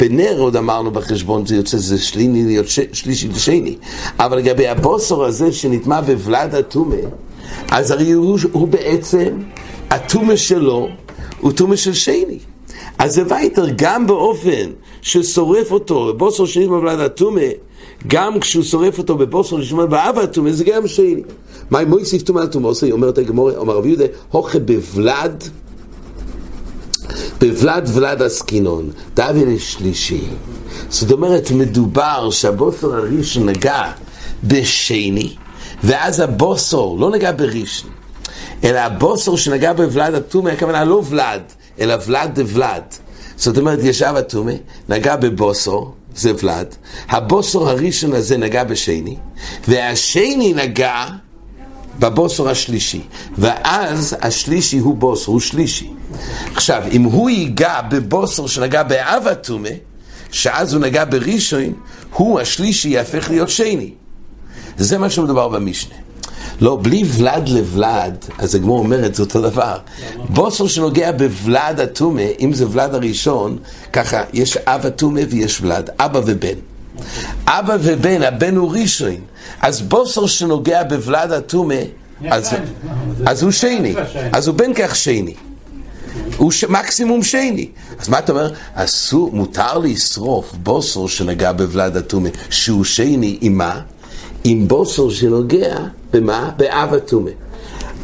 בנר 0.00 0.38
עוד 0.38 0.56
אמרנו 0.56 0.90
בחשבון, 0.90 1.46
זה 1.46 1.56
יוצא 1.56 1.76
זה 1.76 1.98
שליני 1.98 2.44
להיות 2.44 2.68
ש... 2.68 2.80
שלישי 2.92 3.28
לשני. 3.28 3.76
אבל 4.18 4.38
לגבי 4.38 4.68
הבוסור 4.68 5.24
הזה 5.24 5.52
שנטמע 5.52 6.00
בוולד 6.00 6.54
הטומה, 6.54 6.96
אז 7.70 7.90
הרי 7.90 8.12
הוא, 8.12 8.38
הוא 8.52 8.68
בעצם, 8.68 9.38
הטומה 9.90 10.36
שלו 10.36 10.88
הוא 11.40 11.52
טומה 11.52 11.76
של 11.76 11.92
שני. 11.92 12.38
אז 12.98 13.14
זה 13.14 13.22
וייטר, 13.28 13.66
גם 13.76 14.06
באופן 14.06 14.70
ששורף 15.02 15.72
אותו 15.72 16.06
בבוסר 16.06 16.44
שני 16.46 16.68
בבלד 16.68 17.00
אטומה, 17.00 17.40
גם 18.06 18.40
כשהוא 18.40 18.64
שורף 18.64 18.98
אותו 18.98 19.16
בבוסר 19.16 19.56
לשמוע 19.56 19.86
באב 19.86 20.18
אטומה, 20.18 20.52
זה 20.52 20.64
גם 20.64 20.86
שני. 20.86 21.22
מה 21.70 21.84
מויסיף 21.84 22.22
טומא 22.22 22.40
על 22.40 22.46
תומוסי, 22.46 22.92
אומרת 22.92 23.18
הגמור, 23.18 23.50
אומר 23.50 23.76
רבי 23.76 23.88
יהודה, 23.88 24.04
הוכה 24.30 24.58
בבלד, 24.58 25.44
בבלד 27.40 27.90
ולד 27.94 28.22
עסקינון, 28.22 28.90
דאבי 29.14 29.44
לשלישי. 29.44 30.24
זאת 30.88 31.12
אומרת, 31.12 31.50
מדובר 31.50 32.30
שהבוסר 32.30 32.94
הראשון 32.94 33.48
נגע 33.48 33.90
בשני, 34.44 35.34
ואז 35.84 36.20
הבוסר 36.20 36.86
לא 36.98 37.10
נגע 37.10 37.32
בראשון, 37.32 37.90
אלא 38.64 38.78
הבוסר 38.78 39.36
שנגע 39.36 39.72
בבלד 39.72 40.14
אטומה, 40.14 40.52
הכוונה 40.52 40.84
לא 40.84 41.02
ולד, 41.08 41.42
אלא 41.80 41.94
ולד 42.06 42.30
דוולד. 42.34 42.82
זאת 43.36 43.58
אומרת, 43.58 43.78
ישב 43.82 44.14
אטומי, 44.18 44.56
נגע 44.88 45.16
בבוסו, 45.16 45.92
זה 46.16 46.32
ולד, 46.42 46.74
הבוסו 47.08 47.68
הראשון 47.68 48.12
הזה 48.12 48.36
נגע 48.36 48.64
בשני, 48.64 49.16
והשני 49.68 50.52
נגע 50.56 51.06
בבוסו 51.98 52.50
השלישי, 52.50 53.00
ואז 53.38 54.16
השלישי 54.20 54.78
הוא 54.78 54.96
בוסו, 54.96 55.32
הוא 55.32 55.40
שלישי. 55.40 55.90
עכשיו, 56.54 56.82
אם 56.92 57.02
הוא 57.02 57.30
ייגע 57.30 57.80
בבוסו 57.80 58.48
שנגע 58.48 58.82
באב 58.82 59.26
אטומי, 59.32 59.78
שאז 60.30 60.74
הוא 60.74 60.82
נגע 60.82 61.04
בראשון, 61.04 61.72
הוא 62.12 62.40
השלישי 62.40 62.88
יהפך 62.88 63.30
להיות 63.30 63.48
שני. 63.48 63.92
זה 64.76 64.98
מה 64.98 65.10
שמדובר 65.10 65.48
במשנה. 65.48 65.94
לא, 66.60 66.78
בלי 66.82 67.04
ולד 67.16 67.48
לוולד, 67.48 68.24
אז 68.38 68.54
הגמור 68.54 68.78
אומרת, 68.78 69.14
זה 69.14 69.22
אותו 69.22 69.40
דבר. 69.40 69.76
בוסר 70.28 70.66
שנוגע 70.66 71.12
בוולד 71.12 71.80
אטומה, 71.80 72.22
אם 72.40 72.52
זה 72.52 72.66
ולד 72.70 72.94
הראשון, 72.94 73.58
ככה, 73.92 74.22
יש 74.32 74.56
אב 74.56 74.86
אטומה 74.86 75.20
ויש 75.30 75.60
ולד, 75.60 75.90
אבא 75.98 76.20
ובן. 76.26 76.58
אבא 77.46 77.76
ובן, 77.80 78.22
הבן 78.22 78.56
הוא 78.56 78.72
ראשון. 78.72 79.16
אז 79.60 79.82
בוסר 79.82 80.26
שנוגע 80.26 80.82
בוולד 80.82 81.32
אטומה, 81.32 81.74
אז, 82.30 82.54
אז 83.26 83.42
הוא 83.42 83.50
שני, 83.50 83.94
אז 84.32 84.48
הוא 84.48 84.56
בן 84.56 84.74
כך 84.74 84.96
שני. 84.96 85.34
הוא 86.36 86.52
ש... 86.52 86.64
מקסימום 86.64 87.22
שני. 87.22 87.68
אז 87.98 88.08
מה 88.08 88.18
אתה 88.18 88.32
אומר? 88.32 88.50
אסור, 88.74 89.30
מותר 89.32 89.78
לשרוף 89.78 90.54
בוסר 90.62 91.06
שנגע 91.06 91.52
בוולד 91.52 91.96
אטומה, 91.96 92.28
שהוא 92.50 92.84
שני 92.84 93.38
עם 93.40 93.58
מה? 93.58 93.80
עם 94.44 94.68
בוסר 94.68 95.10
שנוגע 95.10 95.76
במה? 96.14 96.50
באב 96.56 96.94
אטומה. 96.94 97.30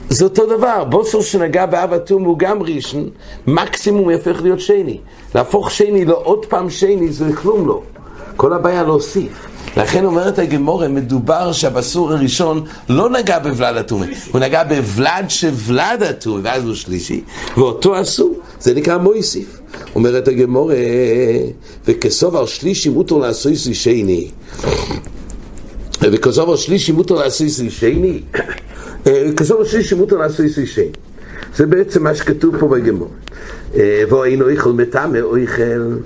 זה 0.08 0.24
אותו 0.24 0.46
דבר, 0.46 0.84
בוסר 0.84 1.20
שנגע 1.20 1.66
באב 1.66 1.92
אטומה 1.92 2.26
הוא 2.26 2.38
גם 2.38 2.62
ראשון, 2.62 3.08
מקסימום 3.46 4.10
יהפך 4.10 4.42
להיות 4.42 4.60
שני. 4.60 4.98
להפוך 5.34 5.70
שני 5.70 6.04
לעוד 6.04 6.46
פעם 6.46 6.70
שני 6.70 7.12
זה 7.12 7.32
כלום 7.34 7.68
לא. 7.68 7.82
כל 8.36 8.52
הבעיה 8.52 8.82
להוסיף. 8.82 9.46
לכן 9.76 10.04
אומרת 10.04 10.38
הגמורה, 10.38 10.88
מדובר 10.88 11.52
שהבסור 11.52 12.12
הראשון 12.12 12.64
לא 12.88 13.10
נגע 13.10 13.38
בוולד 13.38 13.76
אטומי, 13.76 14.06
הוא 14.32 14.40
נגע 14.40 14.64
בוולד 14.64 15.24
שוולד 15.28 16.02
אטומי, 16.10 16.40
ואז 16.42 16.64
הוא 16.64 16.74
שלישי, 16.74 17.20
ואותו 17.56 18.00
אסור, 18.00 18.34
זה 18.60 18.74
נקרא 18.74 18.98
מויסיף. 18.98 19.60
אומרת 19.94 20.28
הגמורה, 20.28 20.74
וכסובר 21.84 22.46
שלישי 22.46 22.88
מותר 22.88 23.16
לעשוי 23.16 23.56
שני. 23.56 24.30
וכזוב 26.02 26.52
השלישי 26.52 26.92
מותר 26.92 27.14
לעשיסי 27.14 27.70
שני, 27.70 28.22
כזוב 29.36 29.60
השלישי 29.60 29.94
מותר 29.94 30.16
לעשיסי 30.16 30.66
שני. 30.66 30.88
זה 31.56 31.66
בעצם 31.66 32.02
מה 32.04 32.14
שכתוב 32.14 32.58
פה 32.58 32.68
בגמור. 32.68 33.10
והיינו 34.10 34.48
איכל 34.48 34.72
מטמא 34.72 35.18
איכל... 35.36 35.96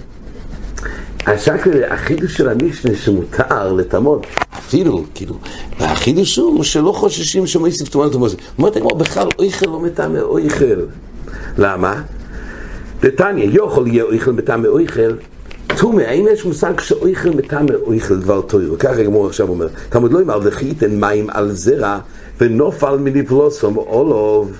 השקל, 1.26 1.84
החידוש 1.84 2.36
של 2.36 2.48
המשנה 2.48 2.94
שמותר 2.94 3.72
לטמות, 3.72 4.26
אפילו, 4.58 5.04
כאילו, 5.14 5.34
החידוש 5.78 6.36
הוא 6.36 6.64
שלא 6.64 6.92
חוששים 6.92 7.46
שמויסיף 7.46 7.88
טומאת 7.88 8.14
ומוזי. 8.14 8.36
אומרת 8.58 8.76
הגמור, 8.76 8.98
בכלל 8.98 9.28
איכל 9.38 9.66
לא 9.66 9.80
מטמא 9.80 10.18
איכל. 10.38 10.80
למה? 11.58 12.02
לתניא, 13.02 13.44
יוכל 13.44 13.86
יהיה 13.86 14.04
איכל 14.12 14.32
מטמא 14.32 14.68
איכל, 14.80 15.12
טומא, 15.84 16.02
האם 16.02 16.26
יש 16.32 16.44
מושג 16.44 16.80
שאויכל 16.80 17.30
מטמא 17.30 17.74
אויכל 17.86 18.16
דבר 18.16 18.40
תוירו? 18.40 18.78
ככה 18.78 19.00
הגמור 19.00 19.26
עכשיו 19.26 19.48
אומר, 19.48 19.66
תלמוד 19.88 20.12
לא 20.12 20.20
אמר 20.20 20.38
וכיתן 20.42 21.00
מים 21.00 21.30
על 21.30 21.52
זרע 21.52 21.98
ונופל 22.40 22.96
מנפלוסום 22.96 23.76
אולוב. 23.76 24.52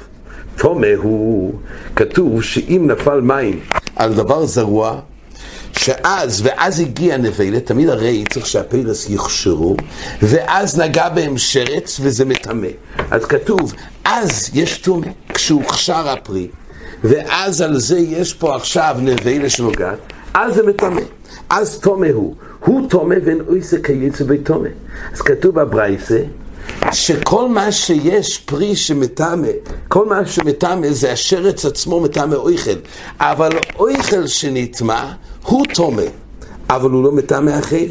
טומא 0.57 0.87
הוא, 0.97 1.54
כתוב 1.97 2.43
שאם 2.43 2.90
נפל 2.90 3.21
מים 3.21 3.61
על 3.97 4.14
דבר 4.14 4.47
זרוע, 4.47 5.00
שאז, 5.78 6.40
ואז 6.45 6.81
הגיע 6.81 7.16
נבלת, 7.16 7.66
תמיד 7.66 7.88
הרי 7.88 8.25
צריך 8.33 8.47
שהפרס 8.47 9.11
יוכשרו, 9.11 9.76
ואז 10.23 10.81
נגע 10.81 11.09
בהם 11.09 11.38
שרץ 11.38 12.00
וזה 12.02 12.25
מטמא. 12.25 12.69
אז 13.11 13.25
כתוב, 13.25 13.75
אז 14.04 14.50
יש 14.54 14.78
טומא, 14.78 15.07
כשהוכשר 15.35 16.09
הפרי, 16.09 16.49
ואז 17.04 17.61
על 17.61 17.78
זה 17.78 17.99
יש 17.99 18.35
פה 18.35 18.57
עכשיו 18.57 18.97
נבלה 19.00 19.50
שנוגעת, 19.50 19.99
אז 20.35 20.55
זה 20.55 20.62
מטמא. 20.62 21.00
אז 21.50 21.79
טומא 21.79 22.07
הוא. 22.14 22.35
הוא 22.61 22.88
טומא 22.91 23.17
ואין 23.25 23.41
אויסה 23.49 23.76
כייצא 23.83 24.25
ביטומא. 24.25 24.69
אז 25.12 25.21
כתוב 25.21 25.61
בברייסה, 25.61 26.19
שכל 26.93 27.49
מה 27.49 27.73
שיש 27.73 28.38
פרי 28.38 28.76
שמטמא, 28.76 29.49
כל 29.88 30.07
מה 30.07 30.26
שמטמא 30.26 30.91
זה 30.91 31.12
השרץ 31.12 31.64
עצמו 31.64 32.00
מטמא 32.00 32.35
אויכל. 32.35 32.79
אבל 33.19 33.50
אויכל 33.79 34.26
שנטמא 34.26 35.05
הוא 35.43 35.64
טומא, 35.75 36.03
אבל 36.71 36.91
הוא 36.91 37.05
לא 37.05 37.12
מטמא 37.12 37.59
אחר. 37.59 37.87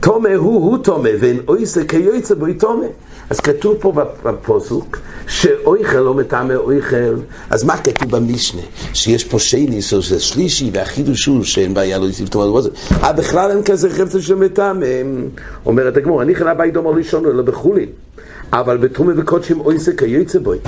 טומא 0.00 0.28
הוא, 0.28 0.70
הוא 0.70 0.78
טומא, 0.78 1.10
ואין 1.20 1.40
אויסה 1.48 1.84
כיוצא 1.84 2.34
בו 2.34 2.46
טומא. 2.58 2.86
אז 3.30 3.40
כתוב 3.40 3.76
פה 3.80 3.92
בפוסוק 4.24 4.98
שאויכל 5.26 5.98
לא 5.98 6.14
מטעמי 6.14 6.54
אויכל, 6.54 7.14
אז 7.50 7.64
מה 7.64 7.76
כתוב 7.76 8.10
במשנה? 8.10 8.62
שיש 8.94 9.24
פה 9.24 9.38
שני, 9.38 9.82
שזה 9.82 10.20
שלישי, 10.20 10.70
והחידוש 10.72 11.26
הוא 11.26 11.44
שאין 11.44 11.74
בעיה 11.74 11.98
לא 11.98 12.06
יסיב 12.06 12.28
תאמר 12.28 12.54
וזה. 12.54 12.70
אה, 13.02 13.12
בכלל 13.12 13.50
אין 13.50 13.62
כזה 13.62 13.90
חפצה 13.90 14.22
של 14.22 14.34
מטעמי. 14.34 14.86
אומרת 15.66 15.96
הגמור, 15.96 16.22
אני 16.22 16.34
חלה 16.34 16.54
בית 16.54 16.72
דומר 16.72 16.90
ראשון 16.90 17.26
אלא 17.26 17.42
בחולין, 17.42 17.88
אבל 18.52 18.76
בתרומה 18.76 19.12
וקודשים 19.16 19.60
אויסה 19.60 19.92
כיוצא 19.92 20.38
בוי. 20.38 20.58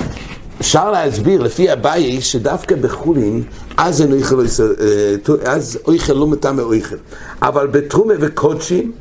אפשר 0.61 0.91
להסביר 0.91 1.41
לפי 1.41 1.73
אביי 1.73 2.21
שדווקא 2.21 2.75
בחולין 2.75 3.43
אז 3.77 4.01
אין 4.01 4.11
אויכל, 4.11 4.35
אה, 4.35 5.51
אז 5.51 5.79
אויכל 5.87 6.13
לא 6.13 6.27
אויכל 6.59 6.95
אבל 7.41 7.67
בתרומה 7.67 8.13
וקודשים 8.19 8.91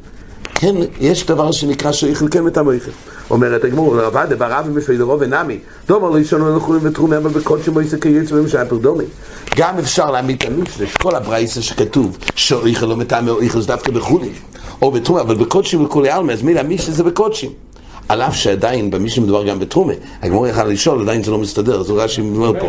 כן, 0.59 0.75
יש 1.01 1.27
דבר 1.27 1.53
שנקרא 1.53 1.93
שאיכל 1.93 2.29
כן 2.29 2.41
אויכל 2.67 2.91
אומרת 3.31 3.65
הגמור, 3.65 4.01
רבד 4.01 4.27
ברב 4.39 4.65
ומשוי 4.69 4.97
דרוב 4.97 5.21
ונמי. 5.21 5.59
דומר 5.89 6.11
לא 6.11 6.19
ישנו 6.19 6.57
לחולים 6.57 6.81
ותרומה 6.85 7.17
אבל 7.17 7.31
בקודשים 7.31 7.73
מויסה 7.73 7.97
כייץ 7.99 8.33
ומשי 8.33 8.57
פרדומי 8.69 9.05
גם 9.57 9.79
אפשר 9.79 10.11
להעמיד 10.11 10.43
את 10.43 10.49
המשנה 10.49 10.87
שכל 10.87 11.15
הברייסה 11.15 11.63
שכתוב 11.63 12.19
שאויכל 12.35 12.87
לא 12.87 12.97
מטעם 12.97 13.29
אויכל 13.29 13.61
זה 13.61 13.67
דווקא 13.67 13.93
בחולין 13.93 14.33
או 14.83 14.91
בתרומה, 14.91 15.21
אבל 15.21 15.35
בקודשים 15.35 15.85
וכולי 15.85 16.11
עלמא, 16.11 16.33
אז 16.33 16.43
מילא 16.43 16.61
המשנה 16.61 16.95
זה 16.95 17.05
בקודשים 17.05 17.51
על 18.09 18.23
אף 18.23 18.37
שעדיין 18.37 18.91
במשנה 18.91 19.25
מדובר 19.25 19.45
גם 19.45 19.59
בתרומה. 19.59 19.93
הגמור 20.23 20.47
יכל 20.47 20.65
לשאול, 20.65 21.03
עדיין 21.03 21.23
זה 21.23 21.31
לא 21.31 21.39
מסתדר, 21.39 21.83
הוא 21.89 22.03
רש"י 22.03 22.21
אומר 22.21 22.61
פה. 22.61 22.69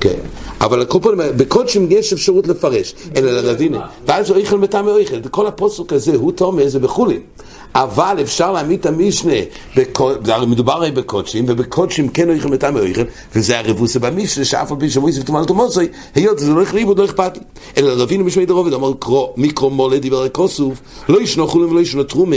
כן. 0.00 0.18
אבל 0.60 0.78
על 0.78 0.84
כל 0.84 0.98
פנים, 1.02 1.18
בקודשים 1.36 1.86
יש 1.90 2.12
אפשרות 2.12 2.48
לפרש, 2.48 2.94
אלא 3.16 3.32
לרבינה. 3.32 3.86
ואז 4.06 4.32
איכל 4.32 4.58
מטעמי 4.58 4.90
איכל. 4.98 5.16
כל 5.30 5.46
הפוסק 5.46 5.92
הזה, 5.92 6.16
הוא 6.16 6.32
תומא, 6.32 6.68
זה 6.68 6.78
בחולין. 6.78 7.20
אבל 7.74 8.16
אפשר 8.22 8.52
להעמיד 8.52 8.80
את 8.80 8.86
המשנה, 8.86 9.32
מדובר 10.46 10.72
הרי 10.72 10.90
בקודשים, 10.90 11.44
ובקודשים 11.48 12.08
כן 12.08 12.28
הולכים 12.28 12.52
לטעם 12.52 12.76
האויכל, 12.76 13.02
וזה 13.34 13.58
הרבוסה 13.58 13.98
במשנה, 13.98 14.44
שאף 14.44 14.72
על 14.72 14.78
פי 14.80 14.90
שמויס 14.90 15.18
ותומלת 15.18 15.50
ומוצאי, 15.50 15.86
היות 16.14 16.38
זה 16.38 16.48
לא 16.50 16.54
הולך 16.54 16.74
לאיבוד, 16.74 16.98
לא 16.98 17.04
אכפת 17.04 17.36
לי. 17.36 17.42
אלא 17.76 18.02
רבינו 18.02 18.24
משמעי 18.24 18.46
דרובד, 18.46 18.72
אמר 18.72 18.92
מיקרו 19.36 19.70
מולה 19.70 19.98
דיבר 19.98 20.24
לכוסוף, 20.24 20.80
לא 21.08 21.20
ישנו 21.20 21.48
חולים 21.48 21.70
ולא 21.70 21.80
ישנו 21.80 22.02
תרומה, 22.02 22.36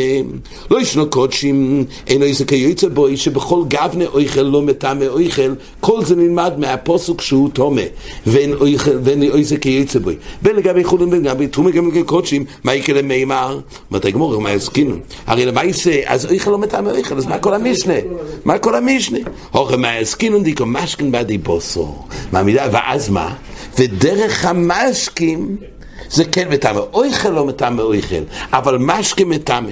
לא 0.71 0.81
ישנו 0.81 1.09
קודשים, 1.09 1.85
אינו 2.07 2.25
איזה 2.25 2.45
כיוצא 2.45 2.87
בוי, 2.87 3.17
שבכל 3.17 3.63
גבנה 3.67 4.05
אויכל 4.05 4.41
לא 4.41 4.61
מטעם 4.61 5.01
אויכל, 5.01 5.53
כל 5.79 6.05
זה 6.05 6.15
נלמד 6.15 6.53
מהפוסק 6.57 7.21
שהוא 7.21 7.49
תומה, 7.49 7.81
ואין 8.27 8.53
איזה 9.33 9.57
כיוצא 9.57 9.99
בוי. 9.99 10.15
בין 10.41 10.55
לגבי 10.55 10.83
חולים 10.83 11.09
בין 11.09 11.23
לגבי 11.23 11.47
תרומה 11.47 11.71
גם 11.71 11.87
לגבי 11.87 12.03
קודשים, 12.03 12.45
מה 12.63 12.73
יקרה 12.73 13.01
מימר? 13.01 13.59
מתי 13.91 14.11
גמור, 14.11 14.41
מה 14.41 14.51
יסכינו? 14.51 14.95
הרי 15.27 15.45
למעשה, 15.45 16.01
אז 16.05 16.31
איכל 16.31 16.51
לא 16.51 16.57
מטעם 16.57 16.87
איכל, 16.89 17.17
אז 17.17 17.25
מה 17.25 17.39
כל 17.39 17.53
המשנה? 17.53 17.93
מה 18.45 18.57
כל 18.57 18.75
המשנה? 18.75 19.19
הורי 19.51 19.77
מה 19.77 19.99
יסקינון 19.99 20.43
דיקו 20.43 20.65
משכין 20.65 21.11
בעדי 21.11 21.37
בוסו. 21.37 21.95
מעמידה, 22.31 22.65
ואז 22.71 23.09
מה? 23.09 23.33
ודרך 23.79 24.45
המשקים 24.45 25.57
זה 26.09 26.25
כן 26.25 26.49
מטעם, 26.49 26.75
איכל 27.03 27.29
לא 27.29 27.45
מטעם 27.45 27.79
איכל, 27.93 28.23
אבל 28.53 28.77
משקים 28.77 29.29
מטעם. 29.29 29.67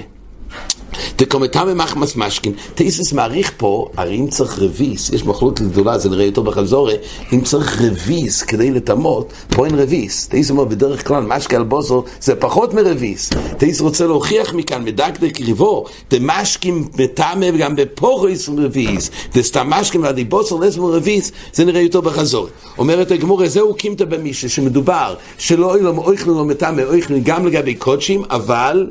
דקומתמי 1.18 1.74
מחמס 1.74 2.16
משכין, 2.16 2.52
תאיסס 2.74 3.12
מעריך 3.12 3.52
פה, 3.56 3.88
הרי 3.96 4.16
אם 4.16 4.28
צריך 4.28 4.58
רביס, 4.58 5.10
יש 5.10 5.24
מחלות 5.24 5.60
גדולה, 5.60 5.98
זה 5.98 6.10
נראה 6.10 6.24
יותר 6.24 6.42
בחזורה, 6.42 6.94
אם 7.32 7.40
צריך 7.40 7.82
רביס 7.82 8.42
כדי 8.42 8.70
לטמות, 8.70 9.32
פה 9.48 9.66
אין 9.66 9.74
רביס. 9.74 10.28
תאיסס 10.28 10.50
אומר, 10.50 10.64
בדרך 10.64 11.08
כלל 11.08 11.22
משקה 11.22 11.56
על 11.56 11.62
בוסו 11.62 12.04
זה 12.20 12.34
פחות 12.34 12.74
מרביס. 12.74 13.30
תאיסס 13.58 13.80
רוצה 13.80 14.06
להוכיח 14.06 14.54
מכאן, 14.54 14.84
מדקדק 14.84 15.40
ריבו, 15.40 15.84
דמשקים 16.10 16.88
מטמא 16.98 17.46
וגם 17.54 17.76
בפורויס 17.76 18.48
רביס, 18.48 19.10
דסתם 19.34 19.70
משקים 19.70 20.02
ועדי 20.02 20.24
בוסו 20.24 20.60
לסמו 20.60 20.86
רביס, 20.86 21.32
זה 21.52 21.64
נראה 21.64 21.80
יותר 21.80 22.00
בחזורה. 22.00 22.48
אומרת 22.78 23.10
הגמורה, 23.10 23.48
זהו 23.48 23.74
קימתא 23.74 24.04
במישה, 24.04 24.48
שמדובר, 24.48 25.14
שלא 25.38 25.76
אילום 25.76 25.98
אויכלו 25.98 26.34
לא 26.34 26.44
מטמא, 26.44 26.82
אויכלו 26.82 27.16
גם 27.22 27.46
לגבי 27.46 27.74
קודשים, 27.74 28.22
אבל 28.30 28.86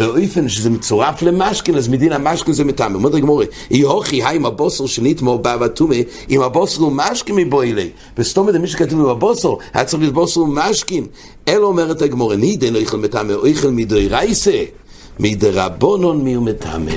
באופן 0.00 0.48
שזה 0.48 0.70
מצורף 0.70 1.22
למשכן, 1.22 1.74
אז 1.74 1.88
מדין 1.88 2.12
המשכן 2.12 2.52
זה 2.52 2.64
מטעם. 2.64 2.94
אומרת 2.94 3.14
הגמורה, 3.14 3.44
אי 3.70 3.80
הוכי 3.80 4.24
היי 4.24 4.36
עם 4.36 4.46
הבוסר 4.46 4.86
שנתמו 4.86 5.38
בא 5.38 5.56
ותומה, 5.60 5.94
אם 6.30 6.42
הבוסר 6.42 6.82
הוא 6.82 6.92
משכן 6.92 7.34
מבוילי. 7.34 7.90
וסתום 8.18 8.48
את 8.48 8.54
מי 8.54 8.66
שכתוב 8.66 9.00
עם 9.00 9.06
הבוסר, 9.06 9.54
היה 9.74 9.84
צריך 9.84 10.02
להיות 10.02 10.14
בוסר 10.14 10.40
ומשכן. 10.40 11.04
אלא 11.48 11.66
אומרת 11.66 12.02
הגמורה, 12.02 12.36
נידן 12.36 12.74
אויכל 12.74 12.96
מטעמה, 12.96 13.34
אויכל 13.34 13.70
מדוי 13.70 14.08
רייסה, 14.08 14.64
מדרבונון 15.18 16.24
מי 16.24 16.34
הוא 16.34 16.44
מטעמה. 16.44 16.90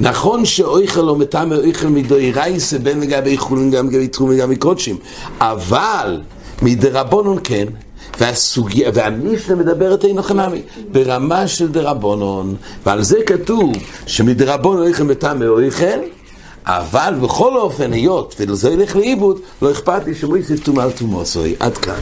נכון 0.00 0.44
שאויכל 0.44 1.00
לא 1.00 1.16
מטעמה 1.16 1.56
אויכל 1.56 1.88
מדוי 1.88 2.32
רייסה, 2.32 2.78
בין 2.78 3.00
לגבי 3.00 3.38
חולין 3.38 3.70
גם 3.70 3.88
לגבי 3.88 4.08
תחום 4.08 4.30
וגם 4.30 4.50
מקודשים, 4.50 4.96
אבל 5.40 6.20
מדרבונון 6.62 7.38
כן, 7.44 7.66
והסוגיה, 8.18 8.90
והמישנה 8.94 9.56
מדברת 9.56 10.04
אינו 10.04 10.22
חנמי, 10.22 10.62
ברמה 10.92 11.48
של 11.48 11.68
דרבונון, 11.68 12.56
ועל 12.86 13.02
זה 13.02 13.18
כתוב 13.26 13.72
שמדרבונון 14.06 14.86
איכם 14.86 15.08
בטעמי 15.08 15.46
אויכל, 15.46 16.00
אבל 16.66 17.14
בכל 17.22 17.56
אופן, 17.56 17.92
היות 17.92 18.34
ולזה 18.40 18.70
ילך 18.70 18.96
לאיבוד, 18.96 19.40
לא 19.62 19.70
אכפת 19.70 20.06
לי 20.06 20.14
שמויסיף 20.14 20.64
טומאה 20.64 20.84
על 20.84 20.90
טומאוסוי. 20.90 21.54
עד 21.60 21.78
כאן. 21.78 22.00